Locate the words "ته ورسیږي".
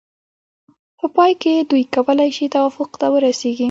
2.99-3.59